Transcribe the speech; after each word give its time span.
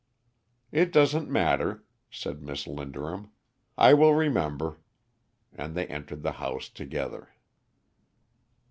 "It 0.71 0.91
doesn't 0.91 1.29
matter," 1.29 1.85
said 2.09 2.41
Miss 2.41 2.65
Linderham; 2.65 3.29
"I 3.77 3.93
will 3.93 4.15
remember," 4.15 4.79
and 5.53 5.75
they 5.75 5.85
entered 5.85 6.23
the 6.23 6.31
house 6.41 6.69
together. 6.69 7.35